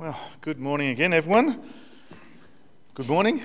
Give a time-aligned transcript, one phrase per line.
[0.00, 1.60] Well, good morning again, everyone.
[2.94, 3.42] Good morning.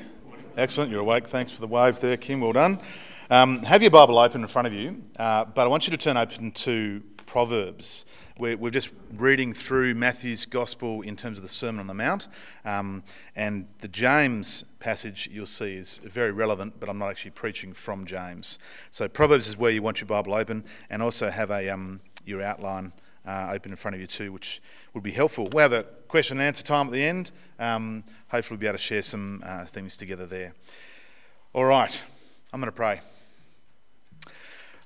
[0.55, 1.27] Excellent, you're awake.
[1.27, 2.39] Thanks for the wave there, Kim.
[2.39, 2.79] Well done.
[3.29, 5.97] Um, have your Bible open in front of you, uh, but I want you to
[5.97, 8.05] turn open to Proverbs.
[8.39, 12.29] We're, we're, just reading through Matthew's Gospel in terms of the Sermon on the Mount,
[12.63, 13.03] um,
[13.35, 18.05] and the James passage you'll see is very relevant, but I'm not actually preaching from
[18.05, 18.59] James.
[18.91, 22.41] So, Proverbs is where you want your Bible open, and also have a um, your
[22.41, 22.93] outline
[23.25, 24.61] uh, open in front of you too, which
[24.93, 25.47] would be helpful.
[25.51, 27.31] We'll have a question and answer time at the end.
[27.59, 30.53] Um, hopefully, we'll be able to share some uh, things together there.
[31.53, 32.03] All right,
[32.53, 33.01] I'm going to pray.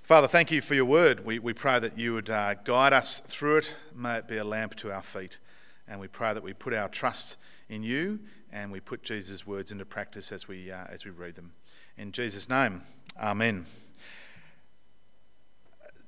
[0.10, 1.24] Father, thank you for your word.
[1.24, 3.76] We, we pray that you would uh, guide us through it.
[3.96, 5.38] May it be a lamp to our feet.
[5.88, 7.38] And we pray that we put our trust
[7.70, 8.20] in you
[8.52, 11.52] and we put Jesus' words into practice as we, uh, as we read them.
[11.96, 12.82] In Jesus' name,
[13.22, 13.68] amen.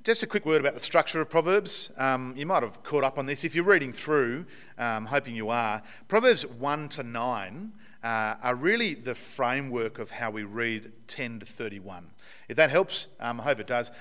[0.04, 1.92] Just a quick word about the structure of Proverbs.
[1.96, 3.44] Um, you might have caught up on this.
[3.44, 8.94] If you're reading through, um, hoping you are, Proverbs 1 to 9 uh, are really
[8.94, 12.10] the framework of how we read 10 to 31.
[12.48, 13.92] If that helps, um, I hope it does.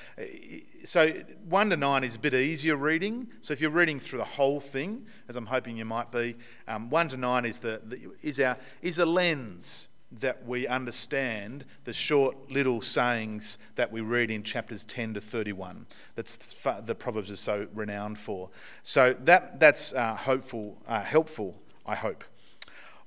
[0.86, 1.12] So
[1.48, 3.28] 1 to 9 is a bit easier reading.
[3.42, 6.36] So if you're reading through the whole thing, as I'm hoping you might be,
[6.68, 11.64] um, 1 to 9 is, the, the, is, our, is a lens that we understand
[11.86, 16.54] the short little sayings that we read in chapters 10 to 31 that's
[16.84, 18.50] the proverbs are so renowned for.
[18.84, 22.24] So that that's uh, hopeful uh, helpful i hope.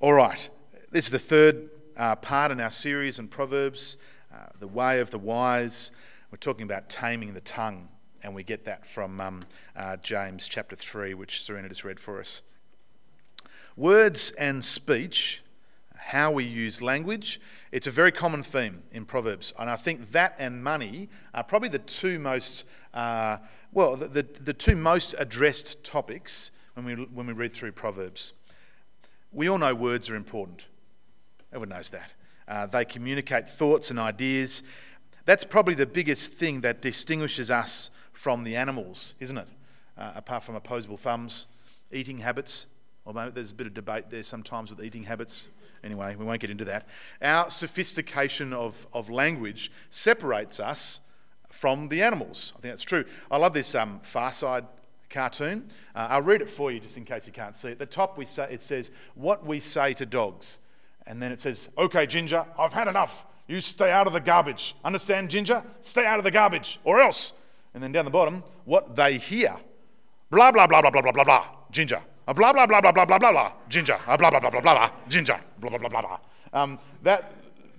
[0.01, 0.49] All right.
[0.91, 3.97] This is the third uh, part in our series on proverbs
[4.33, 5.91] uh, the way of the wise.
[6.31, 7.89] We're talking about taming the tongue
[8.23, 9.45] and we get that from um,
[9.77, 12.43] uh, james chapter 3 which serena just read for us.
[13.77, 15.43] Words and speech
[16.07, 17.41] how we use language.
[17.73, 19.55] It's a very common theme in Proverbs.
[19.59, 23.39] And I think that and money are probably the two most, uh,
[23.73, 28.35] well, the, the, the, two most addressed topics when we, when we read through Proverbs.
[29.33, 30.67] We all know words are important.
[31.51, 32.13] Everyone knows that.
[32.47, 34.63] Uh, they communicate thoughts and ideas.
[35.25, 39.49] That's probably the biggest thing that distinguishes us from the animals, isn't it?
[39.97, 41.47] Uh, apart from opposable thumbs,
[41.91, 42.67] eating habits.
[43.07, 45.49] Although there's a bit of debate there sometimes with eating habits.
[45.83, 46.87] Anyway, we won't get into that.
[47.21, 51.01] Our sophistication of, of language separates us
[51.51, 52.53] from the animals.
[52.57, 53.05] I think that's true.
[53.31, 54.65] I love this um, Far Side
[55.11, 55.69] cartoon.
[55.95, 57.71] Uh, I'll read it for you just in case you can't see.
[57.71, 60.59] At the top, we say, it says, What we say to dogs.
[61.07, 63.27] And then it says, Okay, Ginger, I've had enough.
[63.47, 64.75] You stay out of the garbage.
[64.85, 65.63] Understand, Ginger?
[65.83, 67.35] Stay out of the garbage, or else.
[67.75, 69.57] And then down the bottom, what they hear.
[70.31, 71.47] Blah, blah, blah, blah, blah, blah, blah, blah.
[71.71, 73.99] Ginger, blah, blah, blah, blah, blah, blah, blah, blah, ginger.
[74.07, 75.39] blah, blah, blah, blah, blah, blah, ginger.
[75.59, 76.19] Blah, blah, blah, blah, blah.
[76.53, 77.33] Um, that,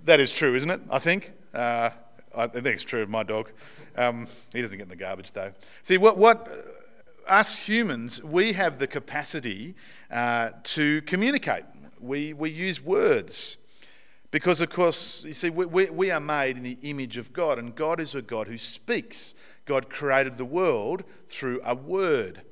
[0.04, 0.80] that is true, isn't it?
[0.90, 1.32] I think.
[1.52, 1.90] Uh,
[2.36, 3.50] I think it's true of my dog.
[3.96, 5.52] Um, he doesn't get in the garbage, though.
[5.82, 6.48] See, what, what
[7.26, 9.74] us humans, we have the capacity
[10.10, 11.64] uh, to communicate.
[12.00, 13.56] We, we use words.
[14.30, 17.74] Because, of course, you see, we, we are made in the image of God, and
[17.74, 19.34] God is a God who speaks.
[19.64, 22.42] God created the world through a word.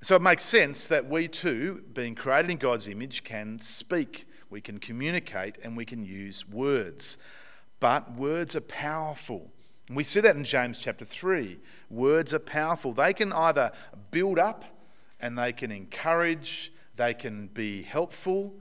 [0.00, 4.60] So it makes sense that we too, being created in God's image, can speak, we
[4.60, 7.18] can communicate, and we can use words.
[7.80, 9.50] But words are powerful.
[9.88, 11.58] And we see that in James chapter 3.
[11.90, 12.92] Words are powerful.
[12.92, 13.72] They can either
[14.10, 14.64] build up
[15.20, 18.54] and they can encourage, they can be helpful.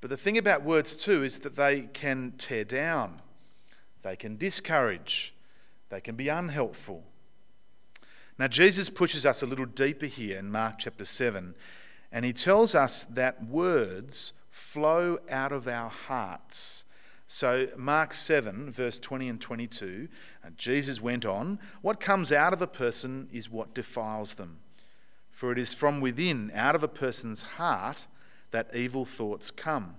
[0.00, 3.20] But the thing about words too is that they can tear down,
[4.02, 5.34] they can discourage,
[5.90, 7.04] they can be unhelpful.
[8.38, 11.56] Now, Jesus pushes us a little deeper here in Mark chapter 7,
[12.12, 16.84] and he tells us that words flow out of our hearts.
[17.26, 20.08] So, Mark 7, verse 20 and 22,
[20.44, 24.58] and Jesus went on, What comes out of a person is what defiles them.
[25.30, 28.06] For it is from within, out of a person's heart,
[28.52, 29.96] that evil thoughts come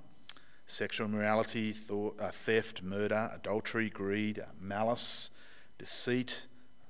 [0.66, 5.32] sexual immorality, uh, theft, murder, adultery, greed, malice,
[5.80, 6.46] deceit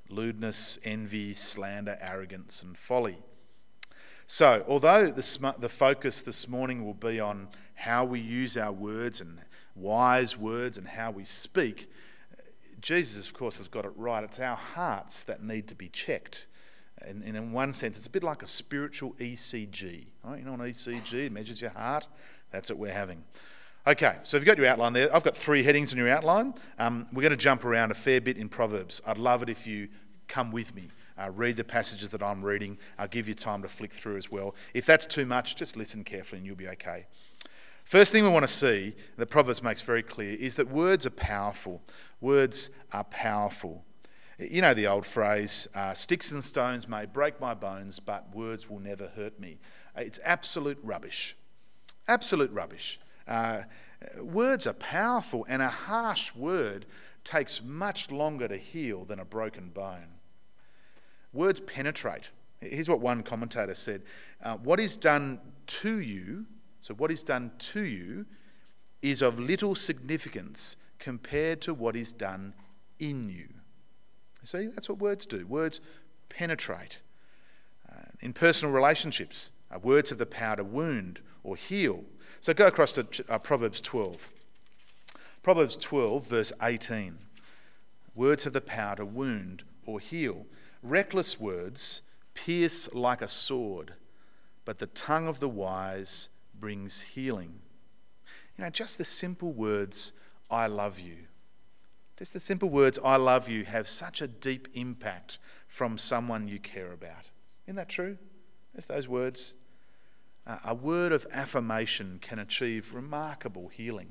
[0.10, 3.18] lewdness, envy, slander, arrogance, and folly.
[4.28, 9.22] So, although the, the focus this morning will be on how we use our words
[9.22, 9.40] and
[9.76, 11.90] wise words and how we speak,
[12.80, 14.24] Jesus, of course, has got it right.
[14.24, 16.48] It's our hearts that need to be checked.
[17.02, 20.08] And, and in one sense, it's a bit like a spiritual ECG.
[20.24, 20.40] Right?
[20.40, 22.08] You know, an ECG measures your heart.
[22.52, 23.24] That's what we're having.
[23.88, 26.54] Okay, so if you've got your outline there, I've got three headings in your outline.
[26.78, 29.02] Um, we're going to jump around a fair bit in Proverbs.
[29.08, 29.88] I'd love it if you
[30.30, 30.90] come with me.
[31.22, 32.78] Uh, read the passages that I'm reading.
[32.98, 34.56] I'll give you time to flick through as well.
[34.74, 37.08] If that's too much, just listen carefully and you'll be okay.
[37.84, 41.10] First thing we want to see, the Proverbs makes very clear, is that words are
[41.10, 41.82] powerful.
[42.22, 43.84] Words are powerful.
[44.38, 48.70] You know the old phrase uh, sticks and stones may break my bones, but words
[48.70, 49.58] will never hurt me.
[49.98, 51.36] Uh, it's absolute rubbish.
[52.08, 53.00] Absolute rubbish.
[53.28, 53.64] Uh,
[54.22, 56.86] words are powerful, and a harsh word
[57.24, 60.19] takes much longer to heal than a broken bone.
[61.34, 62.32] Words penetrate.
[62.62, 64.02] Here's what one commentator said
[64.44, 66.46] uh, What is done to you,
[66.82, 68.26] so what is done to you,
[69.02, 72.54] is of little significance compared to what is done
[73.00, 73.48] in you.
[74.44, 75.46] See, that's what words do.
[75.46, 75.80] Words
[76.28, 77.00] penetrate.
[77.90, 82.04] Uh, in personal relationships, uh, words have the power to wound or heal.
[82.42, 84.30] So go across to uh, Proverbs 12.
[85.44, 87.18] Proverbs 12, verse 18.
[88.16, 90.46] Words have the power to wound or heal.
[90.82, 92.02] Reckless words
[92.34, 93.94] pierce like a sword,
[94.66, 97.60] but the tongue of the wise brings healing.
[98.58, 100.14] You know, just the simple words,
[100.50, 101.16] I love you.
[102.18, 105.38] Just the simple words, I love you, have such a deep impact
[105.68, 107.30] from someone you care about.
[107.66, 108.18] Isn't that true?
[108.76, 109.56] Just those words.
[110.46, 114.10] Uh, a word of affirmation can achieve remarkable healing.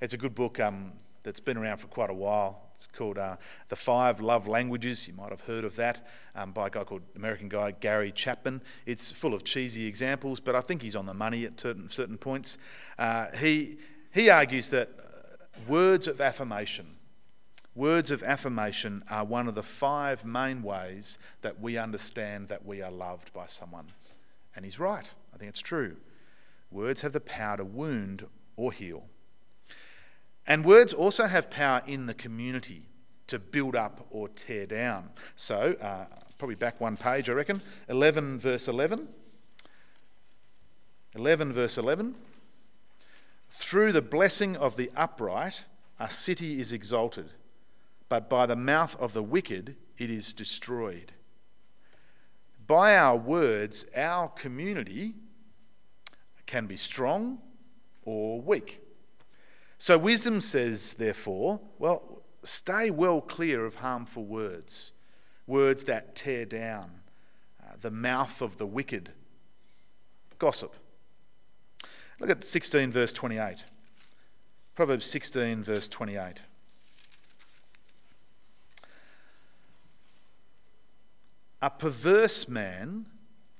[0.00, 2.65] It's a good book um, that's been around for quite a while.
[2.76, 3.36] It's called uh,
[3.68, 5.08] The Five Love Languages.
[5.08, 8.62] You might have heard of that um, by a guy called American guy Gary Chapman.
[8.84, 12.18] It's full of cheesy examples, but I think he's on the money at certain, certain
[12.18, 12.58] points.
[12.98, 13.78] Uh, he,
[14.12, 16.98] he argues that uh, words of affirmation,
[17.74, 22.82] words of affirmation are one of the five main ways that we understand that we
[22.82, 23.86] are loved by someone.
[24.54, 25.10] And he's right.
[25.34, 25.96] I think it's true.
[26.70, 28.26] Words have the power to wound
[28.56, 29.06] or heal.
[30.46, 32.88] And words also have power in the community
[33.26, 35.10] to build up or tear down.
[35.34, 36.06] So, uh,
[36.38, 37.60] probably back one page, I reckon.
[37.88, 39.08] 11, verse 11.
[41.14, 42.14] 11, verse 11.
[43.48, 45.64] Through the blessing of the upright,
[45.98, 47.30] a city is exalted,
[48.08, 51.12] but by the mouth of the wicked, it is destroyed.
[52.66, 55.14] By our words, our community
[56.46, 57.38] can be strong
[58.04, 58.80] or weak.
[59.78, 64.92] So wisdom says, therefore, well, stay well clear of harmful words,
[65.46, 67.00] words that tear down,
[67.62, 69.12] uh, the mouth of the wicked.
[70.38, 70.74] Gossip.
[72.18, 73.64] Look at 16, verse 28.
[74.74, 76.42] Proverbs 16, verse 28.
[81.62, 83.06] A perverse man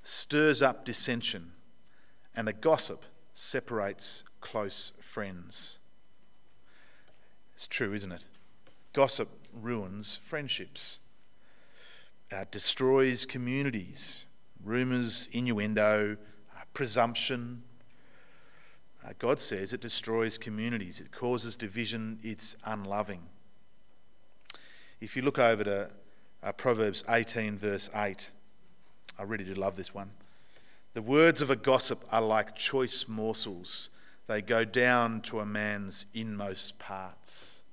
[0.03, 1.53] stirs up dissension,
[2.35, 3.03] and a gossip
[3.33, 5.79] separates close friends.
[7.57, 8.23] It's true, isn't it?
[8.93, 10.99] Gossip ruins friendships,
[12.31, 14.27] uh, destroys communities,
[14.63, 16.17] rumours, innuendo,
[16.55, 17.63] uh, presumption.
[19.03, 23.23] Uh, God says it destroys communities, it causes division, it's unloving.
[25.01, 25.89] If you look over to
[26.43, 28.29] uh, Proverbs 18, verse 8,
[29.17, 30.11] I really do love this one.
[30.93, 33.89] The words of a gossip are like choice morsels
[34.27, 37.63] they go down to a man's inmost parts.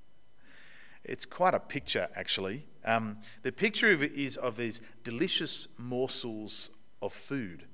[1.02, 2.66] It's quite a picture, actually.
[2.84, 6.70] Um, the picture of is of these delicious morsels
[7.02, 7.64] of food.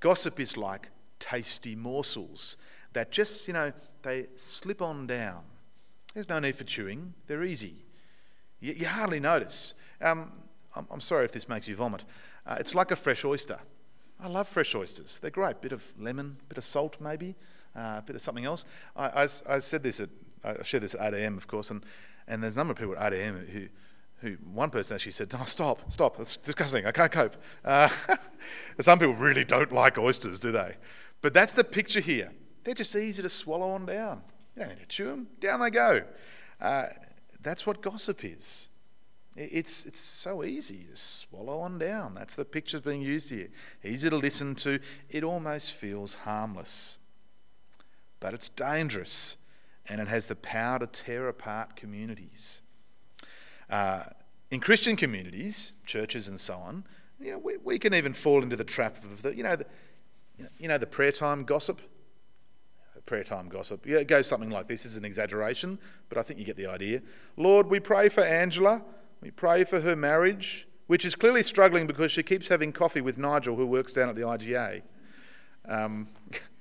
[0.00, 0.90] Gossip is like
[1.20, 2.56] tasty morsels
[2.94, 5.42] that just, you know, they slip on down.
[6.14, 7.84] There's no need for chewing, they're easy.
[8.58, 9.74] You, you hardly notice.
[10.00, 10.32] Um,
[10.74, 12.04] I'm, I'm, sorry if this makes you vomit.
[12.46, 13.58] Uh, it's like a fresh oyster.
[14.18, 15.18] I love fresh oysters.
[15.18, 15.60] They're great.
[15.60, 17.34] Bit of lemon, bit of salt, maybe
[17.76, 18.64] uh, bit of something else.
[18.96, 20.08] I, I, I, said this at,
[20.44, 21.84] I shared this at 8 a.m., of course, and,
[22.26, 23.46] and there's a number of people at 8 a.m.
[23.52, 23.66] who,
[24.20, 27.88] who, one person actually said, "No, stop, stop, it's disgusting, I can't cope." Uh,
[28.80, 30.76] some people really don't like oysters, do they?
[31.20, 32.32] But that's the picture here.
[32.64, 34.22] They're just easy to swallow on down.
[34.56, 36.02] You don't need to chew them, down they go.
[36.60, 36.86] Uh,
[37.40, 38.70] that's what gossip is.
[39.36, 42.14] It's, it's so easy to swallow on down.
[42.14, 43.48] That's the picture being used here.
[43.84, 44.80] Easy to listen to.
[45.10, 46.98] It almost feels harmless
[48.20, 49.36] but it's dangerous
[49.88, 52.62] and it has the power to tear apart communities.
[53.70, 54.04] Uh,
[54.50, 56.84] in Christian communities, churches and so on,
[57.20, 59.66] you know, we, we can even fall into the trap of the, you know, the,
[60.58, 61.80] you know, the prayer time gossip.
[63.06, 63.86] Prayer time gossip.
[63.86, 64.82] Yeah, it goes something like this.
[64.82, 67.02] This is an exaggeration, but I think you get the idea.
[67.36, 68.82] Lord, we pray for Angela.
[69.20, 73.16] We pray for her marriage, which is clearly struggling because she keeps having coffee with
[73.16, 74.82] Nigel, who works down at the IGA.
[75.68, 76.08] Um,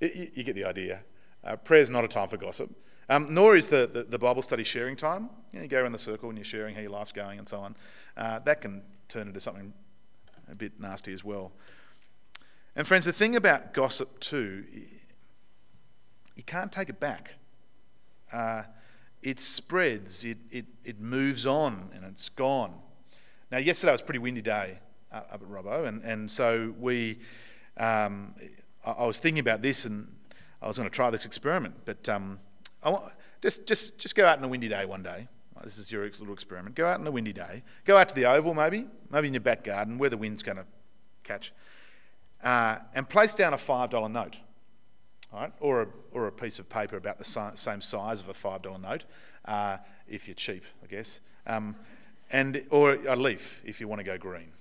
[0.00, 1.04] you, you get the idea.
[1.42, 2.70] Uh, Prayer is not a time for gossip,
[3.08, 5.30] um, nor is the, the, the, Bible study sharing time.
[5.52, 7.48] You, know, you, go around the circle and you're sharing how your life's going and
[7.48, 7.76] so on.
[8.16, 9.72] Uh, that can turn into something
[10.50, 11.52] a bit nasty as well.
[12.76, 14.64] And, friends, the thing about gossip, too,
[16.36, 17.34] you can't take it back.
[18.32, 18.62] Uh,
[19.22, 22.74] it spreads, it, it, it moves on, and it's gone.
[23.50, 24.78] Now, yesterday was a pretty windy day
[25.12, 27.18] up at Robbo, and, and so we,
[27.76, 28.34] um,
[28.84, 30.14] I, was thinking about this, and
[30.62, 32.38] I was going to try this experiment, but um,
[32.82, 35.28] I want, just, just, just go out on a windy day one day.
[35.62, 36.74] This is your little experiment.
[36.74, 37.62] Go out on a windy day.
[37.84, 40.56] Go out to the oval, maybe, maybe in your back garden where the wind's going
[40.56, 40.64] to
[41.22, 41.52] catch,
[42.42, 44.38] uh, and place down a $5 note
[45.32, 45.52] right?
[45.60, 49.04] or, a, or a piece of paper about the same size of a $5 note,
[49.44, 51.76] uh, if you're cheap, I guess, um,
[52.30, 54.52] and, or a leaf if you want to go green.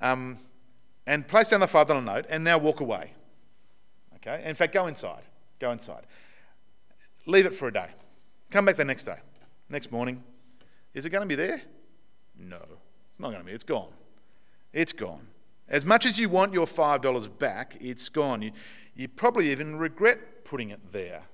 [0.00, 0.38] Um,
[1.06, 3.12] and place down the $5 note and now walk away.
[4.28, 4.48] Okay?
[4.48, 5.26] In fact, go inside.
[5.58, 6.04] Go inside.
[7.26, 7.88] Leave it for a day.
[8.50, 9.16] Come back the next day.
[9.70, 10.22] Next morning.
[10.94, 11.62] Is it going to be there?
[12.38, 12.60] No.
[13.10, 13.52] It's not going to be.
[13.52, 13.92] It's gone.
[14.72, 15.26] It's gone.
[15.68, 18.42] As much as you want your $5 back, it's gone.
[18.42, 18.52] You,
[18.94, 21.24] you probably even regret putting it there.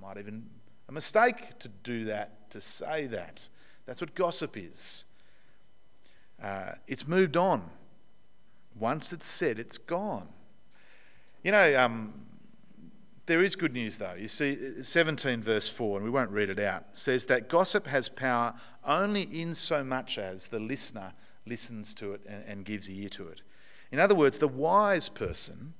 [0.00, 0.48] Might even
[0.88, 3.48] a mistake to do that, to say that.
[3.86, 5.04] That's what gossip is.
[6.42, 7.70] Uh, it's moved on.
[8.78, 10.28] Once it's said, it's gone.
[11.42, 12.14] You know, um,
[13.26, 14.14] there is good news though.
[14.14, 18.08] You see, 17 verse 4, and we won't read it out, says that gossip has
[18.08, 21.14] power only in so much as the listener
[21.46, 23.42] listens to it and, and gives ear to it.
[23.90, 25.74] In other words, the wise person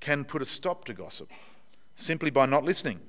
[0.00, 1.30] can put a stop to gossip
[1.94, 3.00] simply by not listening.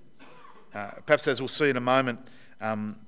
[0.74, 2.20] Uh, perhaps, as we'll see in a moment,
[2.62, 3.00] um,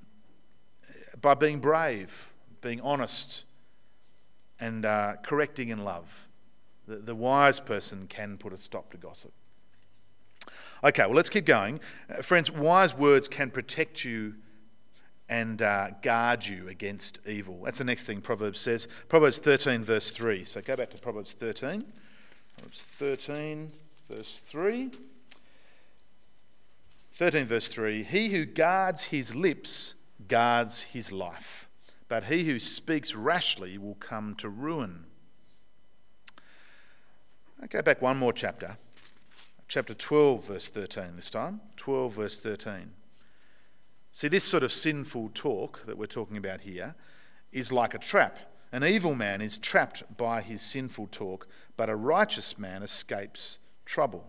[1.20, 3.44] by being brave, being honest,
[4.60, 6.28] and uh, correcting in love.
[6.86, 9.32] The, the wise person can put a stop to gossip.
[10.84, 11.80] Okay, well, let's keep going.
[12.08, 14.34] Uh, friends, wise words can protect you
[15.28, 17.62] and uh, guard you against evil.
[17.64, 18.86] That's the next thing Proverbs says.
[19.08, 20.44] Proverbs 13, verse 3.
[20.44, 21.84] So go back to Proverbs 13.
[22.56, 23.72] Proverbs 13,
[24.08, 24.90] verse 3.
[27.12, 29.94] 13, verse 3 He who guards his lips
[30.28, 31.68] guards his life,
[32.08, 35.05] but he who speaks rashly will come to ruin.
[37.60, 38.76] I go back one more chapter,
[39.66, 41.62] chapter 12, verse 13 this time.
[41.76, 42.90] 12, verse 13.
[44.12, 46.94] See, this sort of sinful talk that we're talking about here
[47.52, 48.38] is like a trap.
[48.72, 51.48] An evil man is trapped by his sinful talk,
[51.78, 54.26] but a righteous man escapes trouble.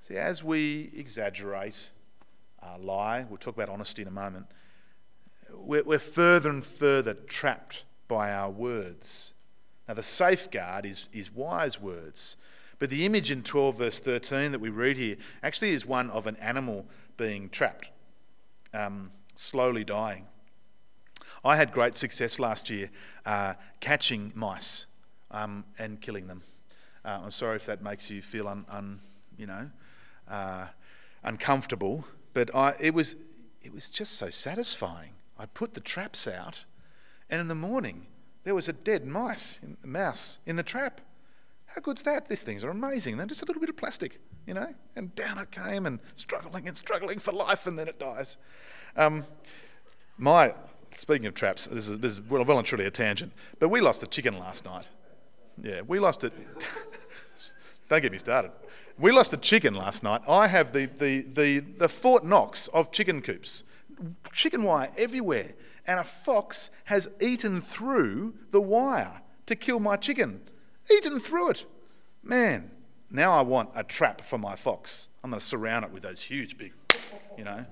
[0.00, 1.90] See, as we exaggerate,
[2.78, 4.46] lie, we'll talk about honesty in a moment,
[5.52, 9.34] we're, we're further and further trapped by our words.
[9.88, 12.36] Now, the safeguard is, is wise words.
[12.78, 16.26] But the image in 12, verse 13 that we read here actually is one of
[16.26, 17.90] an animal being trapped,
[18.72, 20.26] um, slowly dying.
[21.44, 22.90] I had great success last year
[23.24, 24.86] uh, catching mice
[25.30, 26.42] um, and killing them.
[27.04, 29.00] Uh, I'm sorry if that makes you feel un, un
[29.36, 29.70] you know,
[30.28, 30.66] uh,
[31.22, 32.04] uncomfortable,
[32.34, 33.16] but I, it, was,
[33.62, 35.12] it was just so satisfying.
[35.38, 36.64] I put the traps out,
[37.30, 38.06] and in the morning,
[38.44, 41.00] there was a dead mice, in, mouse in the trap.
[41.66, 42.28] How good's that?
[42.28, 43.16] These things are amazing.
[43.16, 44.74] They're just a little bit of plastic, you know?
[44.96, 48.38] And down it came and struggling and struggling for life, and then it dies.
[48.96, 49.24] Um,
[50.16, 50.54] my,
[50.92, 53.80] speaking of traps, this is, this is well, well and truly a tangent, but we
[53.80, 54.88] lost a chicken last night.
[55.62, 56.32] Yeah, we lost it.
[57.88, 58.52] Don't get me started.
[58.98, 60.22] We lost a chicken last night.
[60.28, 63.62] I have the, the, the, the Fort Knox of chicken coops,
[64.32, 65.54] chicken wire everywhere,
[65.88, 70.40] and a fox has eaten through the wire to kill my chicken.
[70.88, 71.64] Eaten through it.
[72.22, 72.70] Man,
[73.10, 75.08] now I want a trap for my fox.
[75.24, 76.72] I'm going to surround it with those huge, big,
[77.36, 77.66] you know.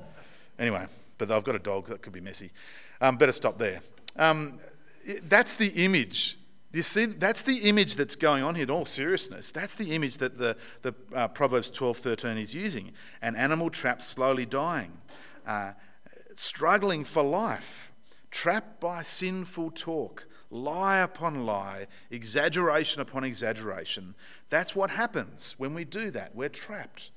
[0.59, 0.87] Anyway,
[1.19, 2.51] but I've got a dog that could be messy.
[3.01, 3.81] Um, better stop there.
[4.17, 4.59] Um,
[5.29, 6.39] that's the image
[6.77, 9.51] you see, that's the image that's going on here in all seriousness.
[9.51, 12.93] That's the image that the, the uh, Proverbs 12 13 is using.
[13.23, 14.93] An animal trapped, slowly dying,
[15.47, 15.73] uh,
[16.35, 17.93] struggling for life,
[18.31, 24.15] trapped by sinful talk, lie upon lie, exaggeration upon exaggeration.
[24.49, 26.35] That's what happens when we do that.
[26.35, 27.11] We're trapped,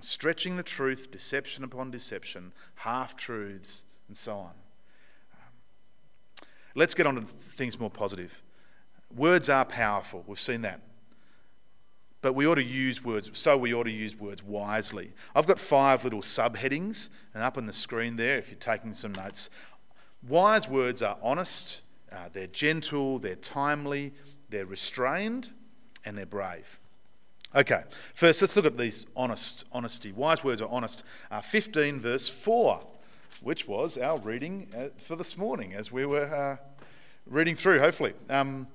[0.00, 4.52] stretching the truth, deception upon deception, half truths, and so on.
[5.34, 8.42] Um, let's get on to things more positive.
[9.14, 10.24] Words are powerful.
[10.26, 10.80] We've seen that.
[12.22, 15.14] But we ought to use words, so we ought to use words wisely.
[15.34, 19.12] I've got five little subheadings, and up on the screen there, if you're taking some
[19.12, 19.48] notes.
[20.26, 24.12] Wise words are honest, uh, they're gentle, they're timely,
[24.50, 25.50] they're restrained,
[26.04, 26.78] and they're brave.
[27.54, 27.82] Okay,
[28.14, 30.12] first let's look at these honest, honesty.
[30.12, 31.02] Wise words are honest.
[31.30, 32.80] Uh, 15 verse 4,
[33.42, 36.56] which was our reading uh, for this morning as we were uh,
[37.26, 38.12] reading through, hopefully.
[38.28, 38.68] Um,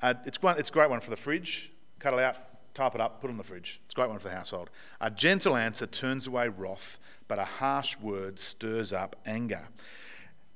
[0.00, 1.72] uh, it's, one, it's a great one for the fridge.
[1.98, 2.36] Cut it out,
[2.74, 3.80] type it up, put it in the fridge.
[3.86, 4.70] It's a great one for the household.
[5.00, 9.68] A gentle answer turns away wrath, but a harsh word stirs up anger.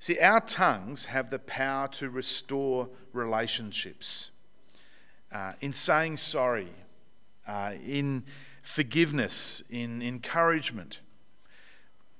[0.06, 4.30] See, our tongues have the power to restore relationships.
[5.32, 6.68] Uh, in saying sorry,
[7.48, 8.22] uh, in
[8.62, 11.00] forgiveness, in encouragement.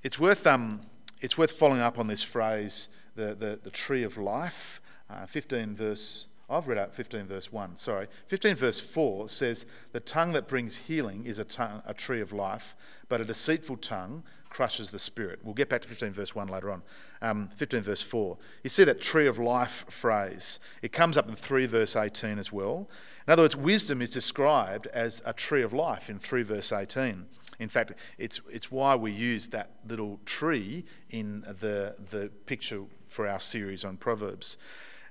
[0.03, 0.81] It's worth, um,
[1.21, 4.81] it's worth following up on this phrase, the, the, the tree of life.
[5.09, 8.07] Uh, 15 verse I've read out 15 verse 1, sorry.
[8.27, 12.31] 15 verse 4 says, The tongue that brings healing is a, tongue, a tree of
[12.31, 12.75] life,
[13.09, 15.39] but a deceitful tongue crushes the spirit.
[15.43, 16.81] We'll get back to 15 verse 1 later on.
[17.21, 18.37] Um, 15 verse 4.
[18.63, 20.59] You see that tree of life phrase.
[20.81, 22.89] It comes up in 3 verse 18 as well.
[23.27, 27.25] In other words, wisdom is described as a tree of life in 3 verse 18.
[27.59, 33.27] In fact, it's, it's why we use that little tree in the, the picture for
[33.27, 34.57] our series on Proverbs.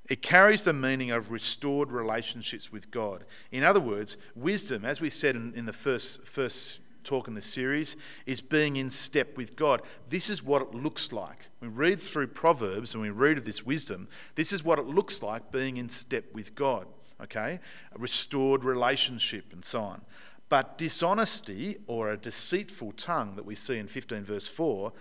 [0.09, 3.25] It carries the meaning of restored relationships with God.
[3.51, 7.47] In other words, wisdom, as we said in, in the first, first talk in this
[7.47, 7.97] series,
[8.27, 9.81] is being in step with God.
[10.09, 11.39] This is what it looks like.
[11.61, 14.09] We read through Proverbs and we read of this wisdom.
[14.35, 16.87] This is what it looks like being in step with God.
[17.23, 17.61] Okay?
[17.95, 20.03] A restored relationship and so on.
[20.49, 24.93] But dishonesty or a deceitful tongue that we see in 15 verse 4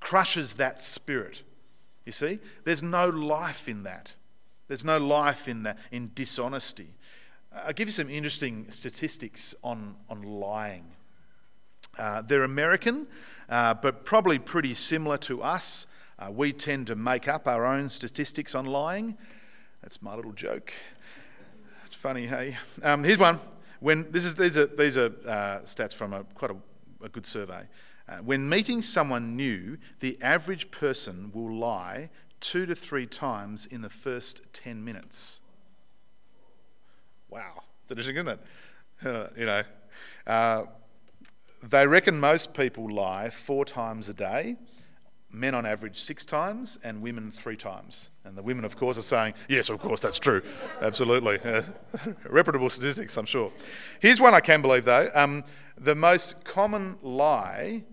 [0.00, 1.42] crushes that spirit.
[2.04, 2.40] You see?
[2.64, 4.14] There's no life in that.
[4.68, 6.94] There's no life in, that, in dishonesty.
[7.54, 10.86] Uh, I'll give you some interesting statistics on, on lying.
[11.98, 13.06] Uh, they're American,
[13.48, 15.86] uh, but probably pretty similar to us.
[16.18, 19.16] Uh, we tend to make up our own statistics on lying.
[19.82, 20.72] That's my little joke.
[21.84, 22.56] It's funny, hey?
[22.82, 23.40] Um, here's one.
[23.80, 26.56] When, this is, these are, these are uh, stats from a, quite a,
[27.04, 27.64] a good survey.
[28.08, 33.82] Uh, when meeting someone new, the average person will lie two to three times in
[33.82, 35.40] the first 10 minutes.
[37.28, 38.40] Wow, it's interesting, isn't it?
[39.36, 39.62] You know,
[41.62, 44.56] they reckon most people lie four times a day,
[45.30, 48.10] men on average six times, and women three times.
[48.24, 50.42] And the women, of course, are saying, yes, of course, that's true.
[50.80, 51.38] Absolutely.
[52.28, 53.52] Reputable statistics, I'm sure.
[54.00, 55.08] Here's one I can believe, though.
[55.14, 55.44] Um,
[55.78, 57.84] the most common lie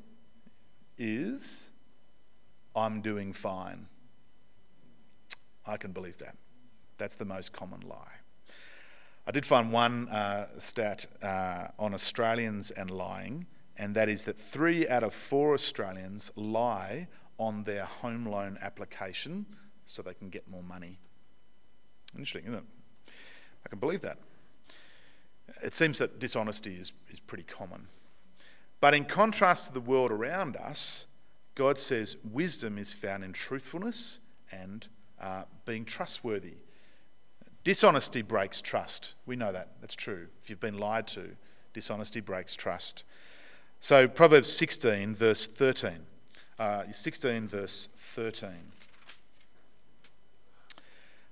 [0.98, 1.72] is,
[2.76, 3.88] I'm doing fine.
[5.66, 6.36] I can believe that.
[6.98, 8.20] That's the most common lie.
[9.28, 13.46] I did find one uh, stat uh, on Australians and lying,
[13.80, 17.08] and that is that three out of four Australians lie
[17.40, 19.46] on their home loan application
[19.86, 21.00] so they can get more money.
[22.14, 23.12] Interesting, isn't it?
[23.66, 24.18] I can believe that.
[25.64, 27.88] It seems that dishonesty is, is pretty common.
[28.82, 31.08] But in contrast to the world around us,
[31.56, 34.20] God says wisdom is found in truthfulness
[34.52, 34.88] and
[35.22, 36.56] uh, being trustworthy.
[37.64, 39.16] Dishonesty breaks trust.
[39.26, 39.70] We know that.
[39.80, 40.28] That's true.
[40.42, 41.38] If you've been lied to,
[41.74, 43.06] dishonesty breaks trust.
[43.80, 46.06] So, Proverbs 16, verse 13.
[46.58, 48.50] Uh, 16, verse 13.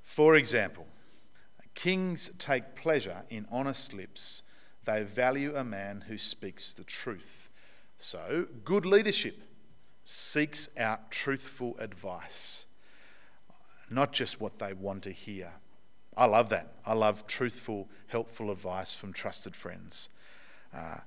[0.04, 0.88] For example,
[1.76, 4.44] kings take pleasure in honest lips,
[4.86, 7.50] they value a man who speaks the truth.
[7.98, 9.42] So, good leadership
[10.06, 12.68] seeks out truthful advice
[13.90, 15.54] not just what they want to hear.
[16.16, 16.74] I love that.
[16.86, 20.10] I love truthful, helpful advice from trusted friends.
[20.76, 20.98] Uh,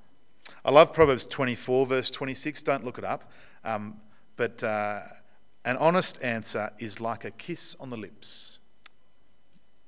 [0.64, 2.62] I love Proverbs 24, verse 26.
[2.62, 3.30] Don't look it up.
[3.64, 4.00] Um,
[4.36, 5.00] but uh,
[5.64, 8.58] an honest answer is like a kiss on the lips.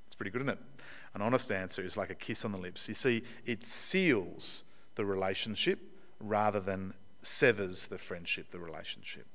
[0.06, 0.82] It's pretty good, isn't it?
[1.14, 2.88] An honest answer is like a kiss on the lips.
[2.88, 5.78] You see, it seals the relationship
[6.20, 9.26] rather than severs the friendship, the relationship.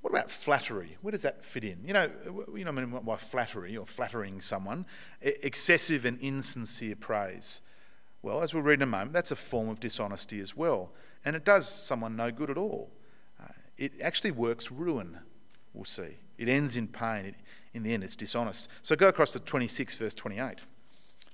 [0.00, 0.96] What about flattery?
[1.02, 1.84] Where does that fit in?
[1.84, 2.10] You know,
[2.54, 4.86] you know I mean by flattery or flattering someone,
[5.20, 7.60] excessive and insincere praise.
[8.22, 10.92] Well, as we'll read in a moment, that's a form of dishonesty as well,
[11.24, 12.90] and it does someone no good at all.
[13.42, 15.18] Uh, it actually works ruin.
[15.72, 16.18] We'll see.
[16.36, 17.24] It ends in pain.
[17.24, 17.34] It,
[17.72, 18.68] in the end, it's dishonest.
[18.82, 20.60] So go across to 26, verse 28.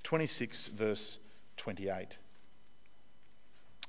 [0.03, 1.19] 26, verse
[1.57, 2.19] 28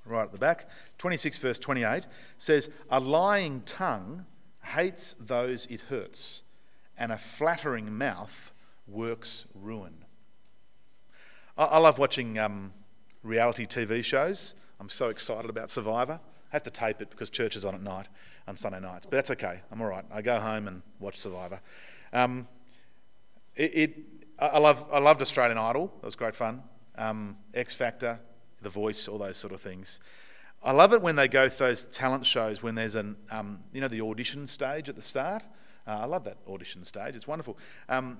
[0.09, 0.69] right at the back.
[0.97, 2.07] 26, verse 28
[2.37, 4.25] says, A lying tongue
[4.63, 6.43] hates those it hurts,
[6.97, 8.51] and a flattering mouth
[8.87, 10.05] works ruin.
[11.57, 12.73] I, I love watching um,
[13.27, 14.55] reality TV shows.
[14.79, 16.19] I'm so excited about Survivor.
[16.51, 18.07] I have to tape it because church is on at night,
[18.47, 19.61] on Sunday nights, but that's okay.
[19.71, 20.05] I'm all right.
[20.11, 21.59] I go home and watch Survivor.
[22.13, 22.47] Um,
[23.55, 23.97] it, it,
[24.39, 25.91] I, love, I loved Australian Idol.
[26.01, 26.63] It was great fun.
[26.97, 28.19] Um, X Factor,
[28.61, 29.99] The Voice, all those sort of things.
[30.63, 33.81] I love it when they go to those talent shows when there's an, um, you
[33.81, 35.45] know, the audition stage at the start.
[35.85, 37.15] Uh, I love that audition stage.
[37.15, 37.57] It's wonderful.
[37.87, 38.17] Um,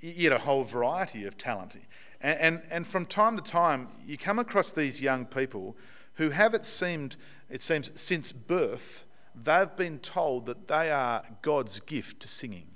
[0.00, 1.76] you get a whole variety of talent.
[2.24, 5.76] And, and, and from time to time, you come across these young people
[6.14, 7.16] who have it seemed,
[7.50, 12.68] it seems, since birth, they've been told that they are God's gift to singing.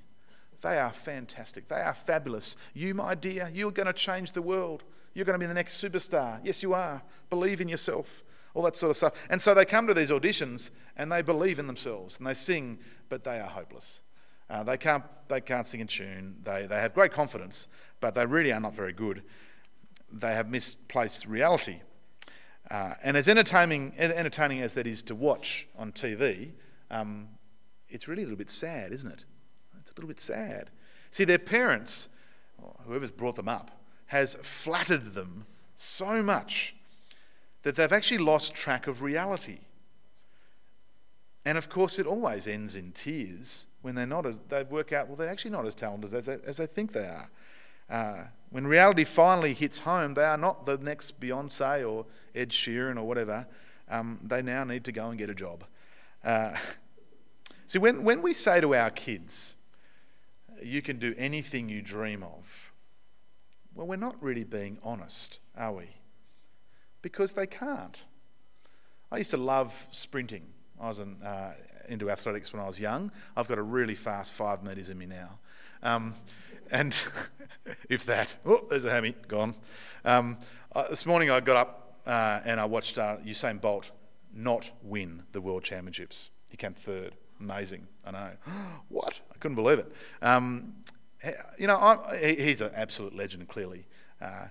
[0.61, 1.69] They are fantastic.
[1.69, 2.57] They are fabulous.
[2.75, 4.85] You, my dear, you're going to change the world.
[5.15, 6.41] You're going to be the next superstar.
[6.45, 7.03] Yes, you are.
[7.31, 8.23] Believe in yourself.
[8.53, 9.27] All that sort of stuff.
[9.31, 12.81] And so they come to these auditions and they believe in themselves and they sing,
[13.09, 14.03] but they are hopeless.
[14.51, 16.37] Uh, they, can't, they can't sing in tune.
[16.43, 17.69] They, they have great confidence,
[18.01, 19.23] but they really are not very good.
[20.11, 21.81] They have misplaced reality.
[22.71, 26.53] Uh, and as entertaining, entertaining as that is to watch on TV,
[26.91, 27.29] um,
[27.89, 29.25] it's really a little bit sad, isn't it?
[29.81, 30.71] It's a little bit sad.
[31.11, 32.09] See, their parents,
[32.87, 33.71] whoever's brought them up,
[34.07, 36.75] has flattered them so much
[37.63, 39.59] that they've actually lost track of reality.
[41.49, 45.09] And of course, it always ends in tears when they're not as, they work out,
[45.09, 47.31] well, they're actually not as talented as they, as they think they are.
[47.89, 52.99] Uh, when reality finally hits home, they are not the next Beyonce or Ed Sheeran
[52.99, 53.47] or whatever.
[53.89, 55.65] Um, they now need to go and get a job.
[56.23, 56.53] Uh,
[57.67, 59.57] see, when, when we say to our kids,
[60.63, 62.73] you can do anything you dream of,
[63.75, 65.97] well, we're not really being honest, are we?
[67.01, 68.05] Because they can't.
[69.11, 70.49] I used to love sprinting.
[70.81, 71.55] I was in, uh,
[71.89, 73.11] into athletics when I was young.
[73.37, 75.39] I've got a really fast five metres in me now.
[75.83, 76.15] Um,
[76.71, 76.93] and
[77.91, 79.55] if that, oh, there's a hammy, gone.
[80.05, 80.39] Um,
[80.75, 83.91] uh, this morning I got up uh, and I watched uh, Usain Bolt
[84.33, 86.31] not win the World Championships.
[86.51, 87.15] He came third.
[87.41, 88.31] Amazing, I know.
[88.89, 89.21] what?
[89.33, 89.93] I couldn't believe it.
[90.23, 90.75] Um,
[91.59, 93.87] you know, I'm, he's an absolute legend, clearly.
[94.21, 94.47] Uh,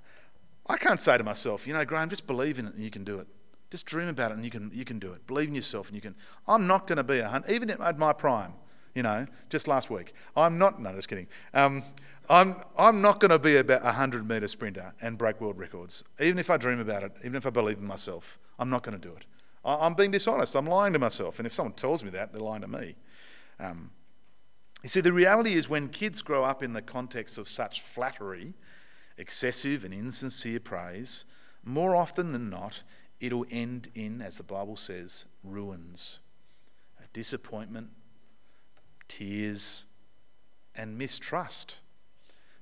[0.68, 3.04] I can't say to myself, you know, Graham, just believe in it and you can
[3.04, 3.28] do it.
[3.70, 5.28] Just dream about it and you can, you can do it.
[5.28, 6.16] Believe in yourself and you can.
[6.48, 8.54] I'm not going to be a hunt, even at my prime,
[8.96, 10.14] you know, just last week.
[10.36, 11.28] I'm not, no, just kidding.
[11.54, 11.84] Um,
[12.30, 16.04] I'm, I'm not going to be about a 100 metre sprinter and break world records.
[16.20, 19.00] Even if I dream about it, even if I believe in myself, I'm not going
[19.00, 19.26] to do it.
[19.64, 20.56] I, am being dishonest.
[20.56, 21.40] I'm lying to myself.
[21.40, 22.96] And if someone tells me that, they're lying to me.
[23.60, 23.92] Um,
[24.84, 28.54] you see, the reality is when kids grow up in the context of such flattery,
[29.18, 31.26] excessive and insincere praise,
[31.64, 32.84] more often than not,
[33.20, 36.20] it'll end in, as the Bible says, ruins,
[37.18, 37.90] disappointment,
[39.08, 39.86] tears,
[40.76, 41.80] and mistrust,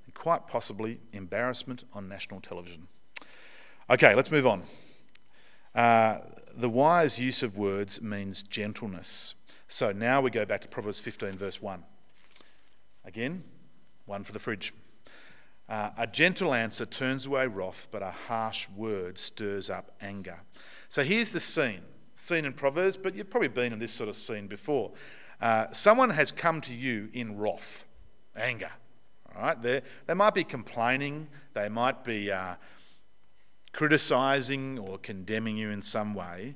[0.06, 2.88] and quite possibly embarrassment on national television.
[3.90, 4.62] Okay, let's move on.
[5.74, 6.20] Uh,
[6.56, 9.34] the wise use of words means gentleness.
[9.68, 11.84] So now we go back to Proverbs 15, verse 1.
[13.04, 13.44] Again,
[14.06, 14.72] one for the fridge.
[15.68, 20.40] Uh, a gentle answer turns away wrath, but a harsh word stirs up anger.
[20.88, 21.82] So here's the scene,
[22.14, 24.92] scene in Proverbs, but you've probably been in this sort of scene before.
[25.40, 27.84] Uh, someone has come to you in wrath,
[28.36, 28.70] anger.
[29.34, 32.54] All right, they they might be complaining, they might be uh,
[33.72, 36.54] criticizing or condemning you in some way,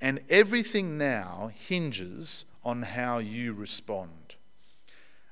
[0.00, 4.36] and everything now hinges on how you respond.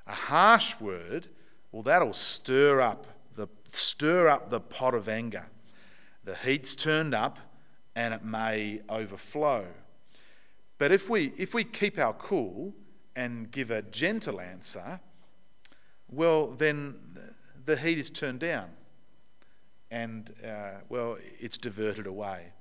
[0.05, 1.27] A harsh word,
[1.71, 3.07] well, that'll stir up
[3.71, 5.47] stir up the pot of anger.
[6.23, 7.39] The heat's turned up,
[7.95, 9.65] and it may overflow.
[10.77, 12.73] But if we if we keep our cool
[13.15, 14.99] and give a gentle answer,
[16.09, 16.95] well, then
[17.65, 18.69] the heat is turned down,
[19.89, 22.53] and uh, well, it's diverted away.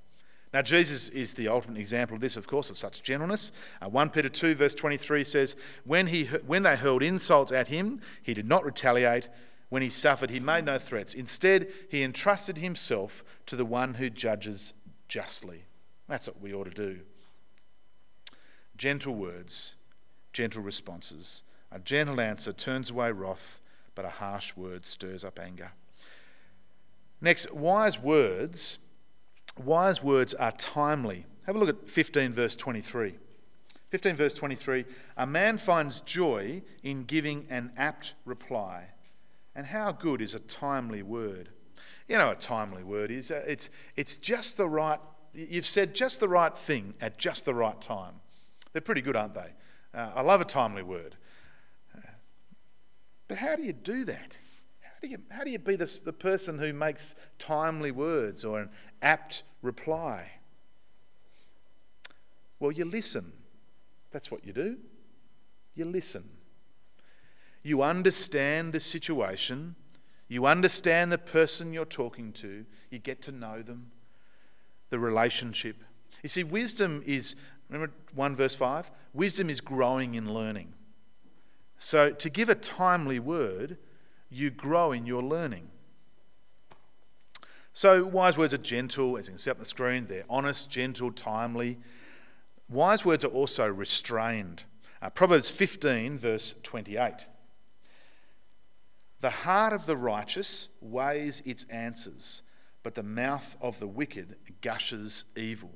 [0.53, 3.53] Now, Jesus is the ultimate example of this, of course, of such gentleness.
[3.81, 8.01] Uh, 1 Peter 2, verse 23 says, when, he, when they hurled insults at him,
[8.21, 9.29] he did not retaliate.
[9.71, 11.15] When he suffered, he made no threats.
[11.15, 14.75] Instead, he entrusted himself to the one who judges
[15.09, 15.65] justly.
[16.09, 17.01] That's what we ought to do.
[18.77, 19.77] Gentle words,
[20.33, 21.43] gentle responses.
[21.73, 23.61] A gentle answer turns away wrath,
[23.95, 25.71] but a harsh word stirs up anger.
[27.21, 28.79] Next, wise words
[29.65, 31.27] wise words are timely.
[31.47, 33.15] Have a look at 15, verse 23.
[33.91, 34.85] 15, verse 23
[35.17, 38.90] A man finds joy in giving an apt reply.
[39.55, 41.51] And how good is a timely word?
[42.09, 44.99] You know, a timely word is uh, it's, it's just the right,
[45.33, 48.15] you've said just the right thing at just the right time.
[48.73, 49.53] They're pretty good, aren't they?
[49.93, 51.17] Uh, I love a timely word.
[53.31, 54.41] But how do you do that?
[54.81, 58.71] How do you, how do you be the person who makes timely words or an
[59.03, 60.33] apt reply?
[62.59, 63.33] Well, you listen.
[64.11, 64.79] That's what you do.
[65.77, 66.29] You listen.
[67.63, 69.75] You understand the situation.
[70.29, 72.65] You understand the person you're talking to.
[72.91, 73.91] You get to know them,
[74.91, 75.83] the relationship.
[76.23, 77.35] You see, wisdom is,
[77.69, 78.91] remember 1 verse 5?
[79.13, 80.75] Wisdom is growing in learning.
[81.79, 83.79] So to give a timely word,
[84.31, 85.69] you grow in your learning.
[87.73, 90.07] So, wise words are gentle, as you can see up the screen.
[90.07, 91.79] They're honest, gentle, timely.
[92.69, 94.65] Wise words are also restrained.
[95.01, 97.27] Uh, Proverbs 15, verse 28.
[99.21, 102.43] The heart of the righteous weighs its answers,
[102.83, 105.73] but the mouth of the wicked gushes evil.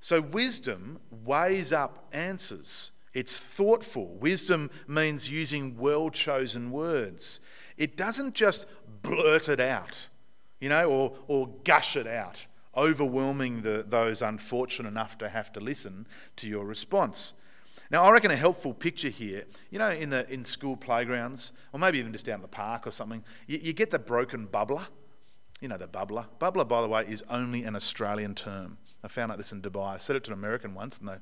[0.00, 2.92] So, wisdom weighs up answers.
[3.14, 4.16] It's thoughtful.
[4.16, 7.40] Wisdom means using well chosen words.
[7.76, 8.66] It doesn't just
[9.02, 10.08] blurt it out,
[10.60, 15.60] you know, or, or gush it out, overwhelming the, those unfortunate enough to have to
[15.60, 16.06] listen
[16.36, 17.34] to your response.
[17.92, 21.78] Now, I reckon a helpful picture here, you know, in the in school playgrounds, or
[21.78, 24.86] maybe even just down the park or something, you, you get the broken bubbler.
[25.60, 26.26] You know, the bubbler.
[26.40, 28.78] Bubbler, by the way, is only an Australian term.
[29.04, 29.94] I found out this in Dubai.
[29.94, 31.18] I said it to an American once, and they, I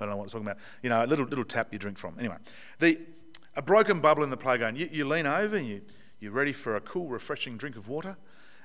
[0.00, 0.58] don't know what I'm talking about.
[0.82, 2.18] You know, a little little tap you drink from.
[2.18, 2.36] Anyway,
[2.78, 3.00] the
[3.56, 4.76] a broken bubble in the playground.
[4.76, 5.80] You, you lean over and you
[6.20, 8.18] you're ready for a cool, refreshing drink of water,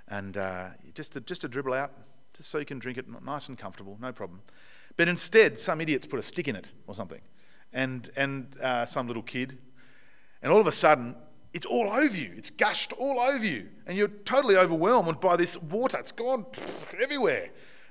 [0.09, 1.93] and uh, just to, just to dribble out,
[2.35, 4.41] just so you can drink it nice and comfortable, no problem.
[4.97, 7.21] But instead, some idiots put a stick in it or something,
[7.73, 9.57] and, and uh, some little kid,
[10.41, 11.15] and all of a sudden,
[11.53, 12.33] it's all over you.
[12.35, 15.97] It's gushed all over you, and you're totally overwhelmed by this water.
[15.97, 16.45] It's gone
[17.01, 17.49] everywhere.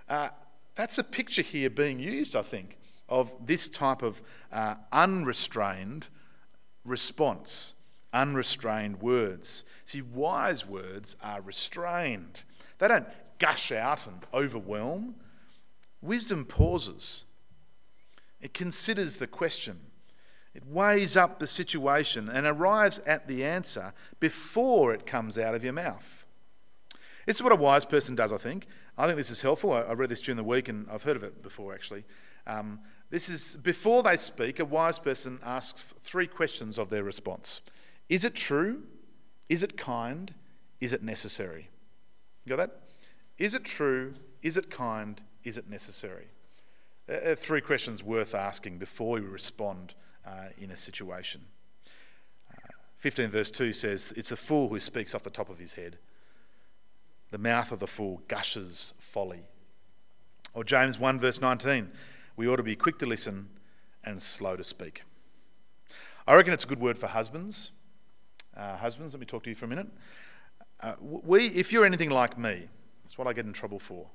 [0.09, 0.29] Uh,
[0.75, 6.09] that's a picture here being used, I think, of this type of uh, unrestrained
[6.85, 7.75] response,
[8.13, 9.65] unrestrained words.
[9.85, 12.45] See, wise words are restrained,
[12.79, 13.07] they don't
[13.39, 15.17] gush out and overwhelm.
[16.05, 17.25] Wisdom pauses,
[18.41, 19.81] it considers the question,
[20.55, 25.65] it weighs up the situation and arrives at the answer before it comes out of
[25.65, 26.27] your mouth.
[27.27, 28.67] Is what a wise person does, I think.
[28.99, 29.73] I think this is helpful.
[29.73, 32.05] I, read this during the week and I've heard of it before actually.
[32.47, 37.63] Um, this is before they speak, a wise person asks three questions of their response
[38.09, 38.83] Is it true?
[39.49, 40.35] Is it kind?
[40.81, 41.71] Is it necessary?
[42.45, 42.81] You got that?
[43.39, 44.15] Is it true?
[44.43, 45.23] Is it kind?
[45.45, 46.29] Is it necessary?
[47.09, 49.95] Uh, three questions worth asking before we respond
[50.27, 51.43] uh, in a situation.
[52.51, 55.75] Uh, 15 verse 2 says, It's a fool who speaks off the top of his
[55.75, 55.99] head.
[57.31, 59.43] The mouth of the fool gushes folly.
[60.55, 61.91] Or James 1 verse 19,
[62.37, 63.51] we ought to be quick to listen
[64.03, 65.03] and slow to speak.
[66.27, 67.73] I reckon it's a good word for husbands.
[68.57, 69.89] Uh, husbands, let me talk to you for a minute.
[70.81, 72.69] Uh, we, if you're anything like me,
[73.03, 74.07] that's what I get in trouble for.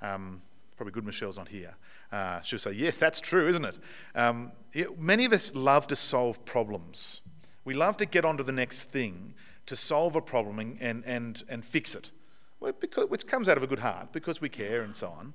[0.00, 0.42] Um,
[0.80, 1.74] Probably good Michelle's not here.
[2.10, 3.78] Uh, she'll say, Yes, that's true, isn't it?
[4.14, 4.98] Um, it?
[4.98, 7.20] Many of us love to solve problems.
[7.66, 9.34] We love to get on to the next thing
[9.66, 12.12] to solve a problem and, and, and fix it,
[12.60, 15.34] well, because, which comes out of a good heart because we care and so on.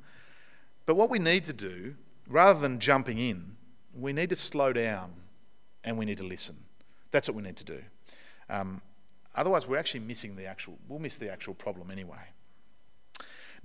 [0.87, 1.93] But what we need to do,
[2.27, 3.55] rather than jumping in,
[3.93, 5.13] we need to slow down
[5.83, 6.55] and we need to listen.
[7.11, 7.83] That's what we need to do.
[8.49, 8.81] Um,
[9.35, 12.31] otherwise, we're actually missing the actual, we'll miss the actual problem anyway.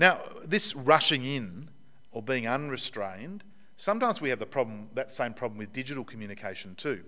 [0.01, 1.69] Now, this rushing in
[2.11, 3.45] or being unrestrained,
[3.77, 7.05] sometimes we have the problem, that same problem with digital communication too.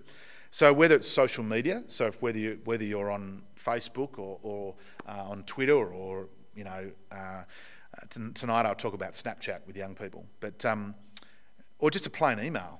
[0.51, 4.75] So whether it's social media, so whether you whether you're on Facebook or, or
[5.09, 7.41] uh, on Twitter or you know uh,
[8.11, 10.93] t- tonight I'll talk about Snapchat with young people, but um,
[11.79, 12.79] or just a plain email,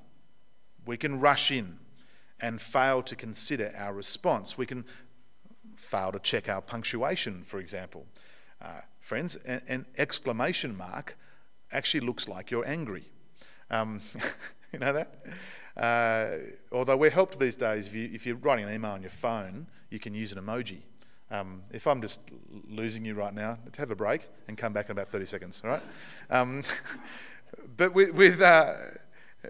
[0.86, 1.80] we can rush in
[2.40, 4.56] and fail to consider our response.
[4.60, 4.86] We can
[5.76, 8.06] fail to check our punctuation, for example.
[8.64, 11.18] Uh, friends, an, an, exclamation mark
[11.72, 13.04] actually looks like you're angry.
[13.70, 14.02] Um,
[14.74, 15.26] you know that?
[15.76, 16.38] Uh,
[16.72, 20.00] although we're helped these days, if, you, you're writing an email on your phone, you
[20.00, 20.80] can use an emoji.
[21.30, 22.22] Um, if I'm just
[22.70, 25.62] losing you right now, let's have a break and come back in about 30 seconds,
[25.66, 25.82] all right?
[26.30, 26.64] Um,
[27.78, 28.74] but with, with uh,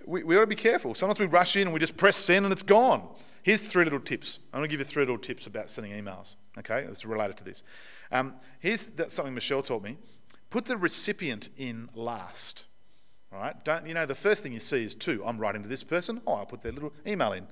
[0.05, 0.95] we, we ought to be careful.
[0.95, 3.07] Sometimes we rush in and we just press send and it's gone.
[3.43, 4.39] Here's three little tips.
[4.53, 6.37] I'm going to give you three little tips about sending emails.
[6.57, 7.61] Okay, it's related to this.
[8.11, 9.97] Um, here's that's something Michelle taught me.
[10.49, 12.65] Put the recipient in last.
[13.33, 13.63] All right.
[13.65, 15.25] Don't you know the first thing you see is to.
[15.25, 16.21] I'm writing to this person.
[16.25, 17.47] Oh, I'll put their little email in.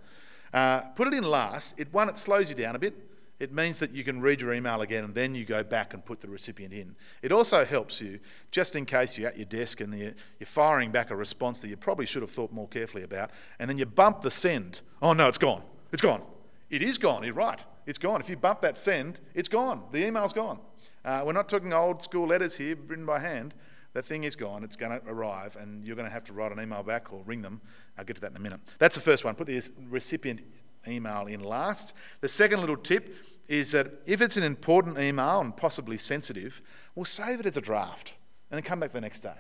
[0.54, 1.80] Uh, put it in last.
[1.80, 2.94] It one, it slows you down a bit.
[3.40, 6.06] It means that you can read your email again and then you go back and
[6.06, 6.96] put the recipient in.
[7.24, 8.20] It also helps you,
[8.52, 10.14] just in case you're at your desk and you're
[10.46, 13.80] firing back a response that you probably should have thought more carefully about, and then
[13.80, 14.82] you bump the send.
[15.02, 15.64] Oh no, it's gone.
[15.92, 16.24] It's gone.
[16.70, 17.24] It is gone.
[17.24, 17.64] You're right.
[17.86, 18.22] It's gone.
[18.22, 19.84] If you bump that send, it's gone.
[19.92, 20.60] The email's gone.
[21.04, 23.54] Uh, we're not talking old school letters here written by hand.
[23.94, 24.64] That thing is gone.
[24.64, 27.24] It's going to arrive, and you're going to have to write an email back or
[27.26, 27.60] ring them.
[27.98, 28.62] I'll get to that in a minute.
[28.80, 29.36] That's the first one.
[29.36, 30.44] Put the recipient
[30.88, 31.94] email in last.
[32.22, 33.14] The second little tip
[33.50, 36.62] is that if it's an important email and possibly sensitive,
[36.96, 38.16] we'll save it as a draft
[38.50, 39.36] and then come back the next day.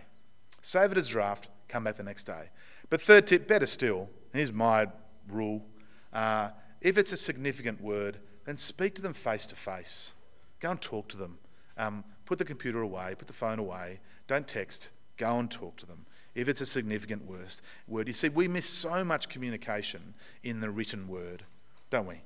[0.62, 2.50] Save it as a draft, come back the next day.
[2.90, 4.88] But third tip, better still, here's my
[5.30, 5.66] rule
[6.14, 6.50] uh,
[6.82, 10.14] if it's a significant word, then speak to them face to face.
[10.60, 11.38] Go and talk to them.
[11.78, 15.86] Um, put the computer away, put the phone away, don't text, go and talk to
[15.86, 16.06] them.
[16.34, 21.08] If it's a significant word, you see, we miss so much communication in the written
[21.08, 21.44] word,
[21.90, 22.22] don't we?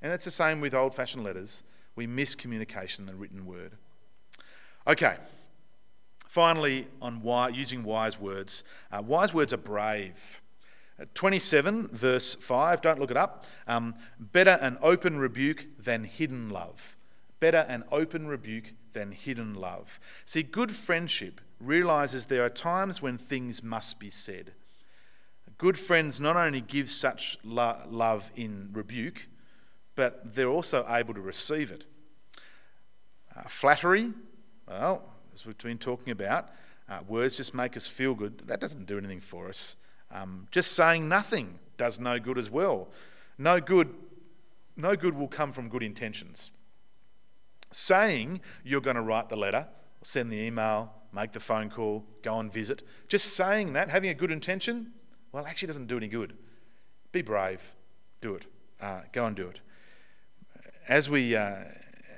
[0.00, 1.64] And that's the same with old fashioned letters.
[1.96, 3.72] We miss communication in the written word.
[4.86, 5.16] Okay,
[6.28, 8.62] finally, on why, using wise words.
[8.92, 10.40] Uh, wise words are brave.
[11.14, 13.44] 27, verse 5, don't look it up.
[13.66, 16.96] Um, better an open rebuke than hidden love.
[17.40, 20.00] Better an open rebuke than hidden love.
[20.24, 24.52] See, good friendship realizes there are times when things must be said.
[25.56, 29.28] Good friends not only give such lo- love in rebuke,
[29.94, 31.84] but they're also able to receive it.
[33.36, 34.12] Uh, flattery,
[34.68, 35.02] well,
[35.34, 36.48] as we've been talking about,
[36.88, 38.42] uh, words just make us feel good.
[38.46, 39.76] That doesn't do anything for us.
[40.10, 42.88] Um, just saying nothing does no good as well.
[43.36, 43.94] No good,
[44.76, 46.50] no good will come from good intentions.
[47.72, 49.68] Saying you're going to write the letter,
[50.02, 54.14] send the email, make the phone call, go and visit, just saying that, having a
[54.14, 54.92] good intention,
[55.32, 56.34] well, actually doesn't do any good.
[57.12, 57.74] Be brave,
[58.20, 58.46] do it,
[58.80, 59.60] uh, go and do it.
[60.88, 61.64] As we uh,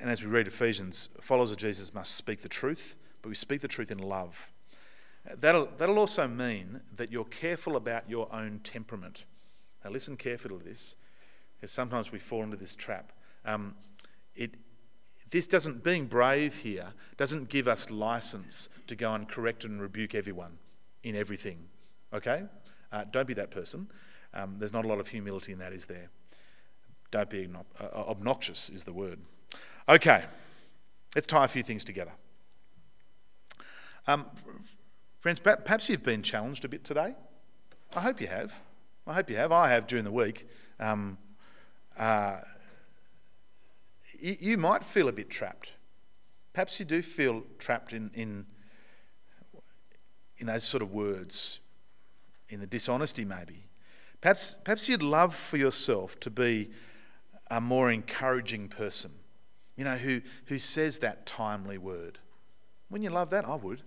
[0.00, 3.60] and as we read Ephesians, followers of Jesus must speak the truth, but we speak
[3.60, 4.52] the truth in love.
[5.38, 9.24] That'll, that'll also mean that you're careful about your own temperament.
[9.84, 10.96] Now, listen carefully to this,
[11.56, 13.12] because sometimes we fall into this trap.
[13.44, 13.74] Um,
[14.34, 14.54] it,
[15.30, 20.14] this doesn't, being brave here, doesn't give us license to go and correct and rebuke
[20.14, 20.58] everyone
[21.02, 21.68] in everything.
[22.12, 22.44] Okay?
[22.92, 23.88] Uh, don't be that person.
[24.34, 26.10] Um, there's not a lot of humility in that, is there?
[27.10, 27.48] Don't be
[27.80, 29.18] uh, obnoxious, is the word.
[29.88, 30.24] Okay,
[31.16, 32.12] let's tie a few things together.
[34.06, 34.26] Um,
[35.20, 37.14] Friends, perhaps you've been challenged a bit today.
[37.94, 38.62] I hope you have.
[39.06, 39.52] I hope you have.
[39.52, 40.48] I have during the week.
[40.78, 41.18] Um,
[41.98, 42.38] uh,
[44.18, 45.74] you, you, might feel a bit trapped.
[46.54, 48.46] Perhaps you do feel trapped in, in,
[50.38, 51.60] in those sort of words,
[52.48, 53.66] in the dishonesty, maybe.
[54.22, 56.70] Perhaps, perhaps you'd love for yourself to be
[57.50, 59.10] a more encouraging person,
[59.76, 62.20] you know, who, who says that timely word.
[62.88, 63.44] Wouldn't you love that?
[63.44, 63.82] I would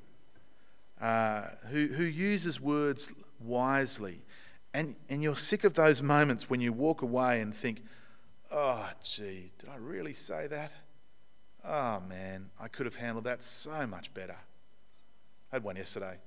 [1.03, 3.11] uh, who, who uses words
[3.41, 4.21] wisely.
[4.73, 7.83] And, and you're sick of those moments when you walk away and think,
[8.49, 10.71] oh, gee, did I really say that?
[11.65, 14.37] Oh, man, I could have handled that so much better.
[15.51, 16.19] I had one yesterday.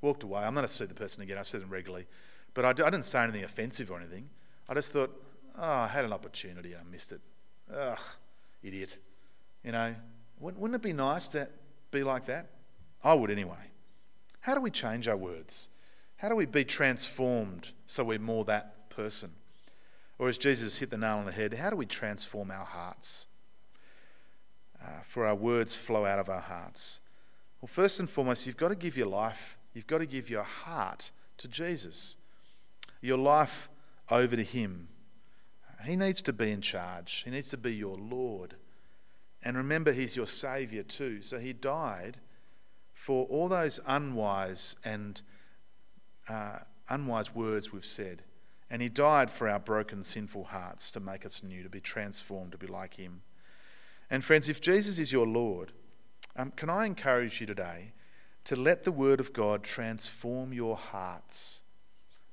[0.00, 0.40] Walked away.
[0.40, 1.36] I'm not going to see the person again.
[1.36, 2.06] I've seen them regularly.
[2.54, 4.30] But I, I didn't say anything offensive or anything.
[4.70, 5.14] I just thought,
[5.58, 7.20] oh, I had an opportunity and I missed it.
[7.74, 7.98] Ugh,
[8.62, 8.96] idiot.
[9.62, 9.94] You know,
[10.40, 11.46] wouldn't, wouldn't it be nice to
[11.90, 12.48] be like that?
[13.02, 13.70] I would anyway.
[14.44, 15.70] How do we change our words?
[16.18, 19.30] How do we be transformed so we're more that person?
[20.18, 23.26] Or as Jesus hit the nail on the head, how do we transform our hearts?
[24.78, 27.00] Uh, for our words flow out of our hearts.
[27.62, 30.42] Well, first and foremost, you've got to give your life, you've got to give your
[30.42, 32.16] heart to Jesus,
[33.00, 33.70] your life
[34.10, 34.88] over to Him.
[35.86, 38.56] He needs to be in charge, He needs to be your Lord.
[39.42, 41.22] And remember, He's your Saviour too.
[41.22, 42.18] So He died
[42.94, 45.20] for all those unwise and
[46.28, 48.22] uh, unwise words we've said.
[48.70, 52.52] And he died for our broken, sinful hearts to make us new, to be transformed,
[52.52, 53.22] to be like him.
[54.10, 55.72] And friends, if Jesus is your Lord,
[56.36, 57.92] um, can I encourage you today
[58.44, 61.62] to let the Word of God transform your hearts?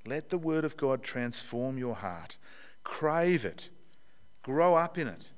[0.06, 2.38] Let the Word of God transform your heart.
[2.84, 3.70] Crave it.
[4.42, 5.30] Grow up in it.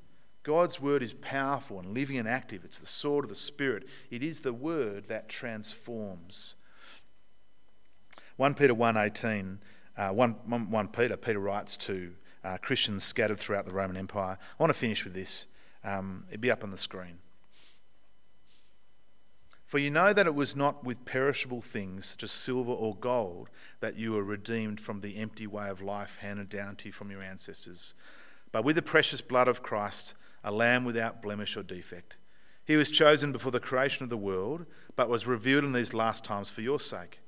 [0.44, 2.66] God's word is powerful and living and active.
[2.66, 3.88] It's the sword of the Spirit.
[4.12, 6.58] It is the word that transforms.
[8.36, 9.60] 1 Peter 1.18,
[9.98, 10.32] uh, 1,
[10.70, 12.12] 1 Peter, Peter writes to
[12.44, 14.38] uh, Christians scattered throughout the Roman Empire.
[14.60, 15.48] I want to finish with this.
[15.84, 17.20] Um, it'll be up on the screen.
[19.64, 23.50] For you know that it was not with perishable things, such as silver or gold,
[23.80, 27.10] that you were redeemed from the empty way of life handed down to you from
[27.10, 27.96] your ancestors,
[28.52, 32.18] but with the precious blood of Christ a lamb without blemish or defect.
[32.66, 36.24] He was chosen before the creation of the world, but was revealed in these last
[36.24, 37.20] times for your sake.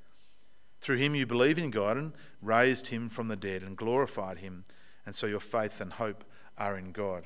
[0.81, 4.63] Through him you believe in God and raised him from the dead and glorified him,
[5.05, 6.23] and so your faith and hope
[6.57, 7.25] are in God.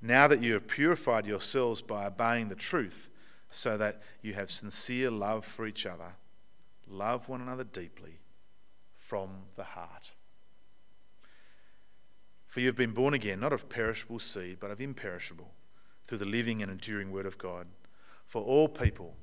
[0.00, 3.10] Now that you have purified yourselves by obeying the truth,
[3.50, 6.14] so that you have sincere love for each other,
[6.86, 8.20] love one another deeply
[8.94, 10.12] from the heart.
[12.56, 15.52] For you have been born again, not of perishable seed, but of imperishable,
[16.06, 17.66] through the living and enduring word of God.
[18.24, 19.14] For all people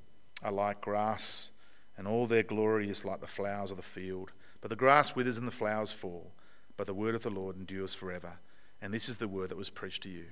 [0.43, 1.49] are like grass,
[1.97, 4.33] and all their glory is like the flowers of the field.
[4.61, 6.33] But the grass withers and the flowers fall,
[6.77, 8.33] but the word of the Lord endures forever.
[8.79, 10.25] And this is the word that was preached to you.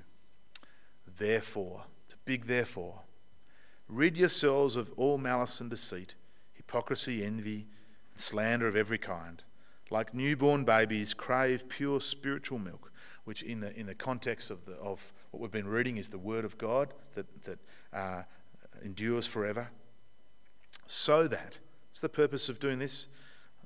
[1.17, 2.99] Therefore, to Big therefore,
[3.89, 6.13] rid yourselves of all malice and deceit,
[6.53, 7.65] hypocrisy, envy,
[8.11, 9.41] and slander of every kind.
[9.89, 12.90] Like newborn babies, crave pure spiritual milk,
[13.31, 16.17] which in the, in the context of, the, of what we've been reading is the
[16.17, 17.59] Word of God that, that
[17.93, 18.23] uh,
[18.83, 19.69] endures forever.
[20.85, 21.59] So that,
[21.91, 23.07] it's the purpose of doing this,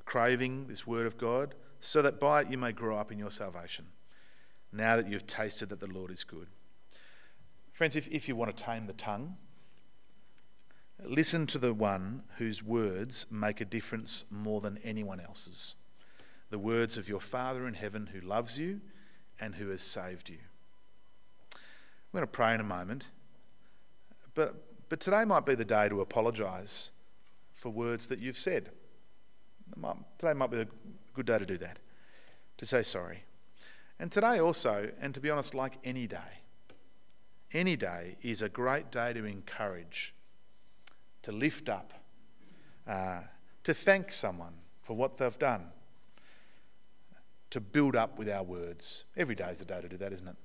[0.06, 3.32] craving this Word of God, so that by it you may grow up in your
[3.32, 3.88] salvation,
[4.72, 6.50] now that you've tasted that the Lord is good.
[7.72, 9.36] Friends, if, if you want to tame the tongue,
[11.04, 15.74] listen to the one whose words make a difference more than anyone else's.
[16.52, 18.82] The words of your Father in heaven who loves you
[19.40, 20.38] and who has saved you.
[21.54, 23.06] I'm going to pray in a moment,
[24.34, 24.56] but,
[24.90, 26.92] but today might be the day to apologise
[27.54, 28.70] for words that you've said.
[30.18, 30.68] Today might be a
[31.14, 31.80] good day to do that,
[32.58, 33.24] to say sorry.
[34.00, 36.42] And today also, and to be honest, like any day,
[37.54, 40.14] any day is a great day to encourage,
[41.22, 41.94] to lift up,
[42.88, 43.22] uh,
[43.64, 45.72] to thank someone for what they've done,
[47.56, 49.06] to build up with our words.
[49.16, 50.36] Every day is a day to do that, isn't it?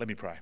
[0.00, 0.38] Let me pray.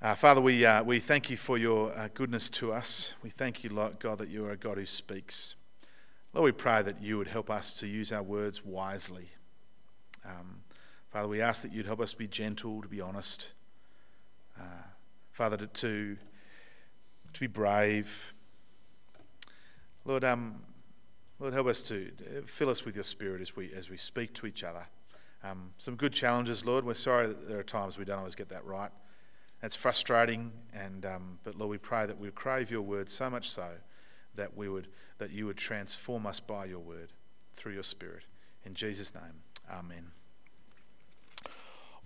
[0.00, 3.14] Uh, Father, we, uh, we thank you for your uh, goodness to us.
[3.24, 5.56] We thank you, Lord God, that you are a God who speaks.
[6.32, 9.30] Lord, we pray that you would help us to use our words wisely.
[10.24, 10.60] Um,
[11.08, 13.50] Father, we ask that you'd help us be gentle, to be honest.
[14.56, 14.84] Uh,
[15.32, 16.16] Father, to, to,
[17.32, 18.32] to, be brave.
[20.04, 20.62] Lord, um,
[21.40, 22.10] Lord, help us to
[22.44, 24.86] fill us with your spirit as we, as we speak to each other.
[25.42, 26.84] Um, some good challenges, Lord.
[26.84, 28.90] We're sorry that there are times we don't always get that right.
[29.62, 33.48] That's frustrating, and, um, but Lord, we pray that we crave your word so much
[33.48, 33.68] so
[34.34, 34.88] that, we would,
[35.18, 37.12] that you would transform us by your word
[37.54, 38.24] through your spirit.
[38.64, 40.12] In Jesus' name, amen.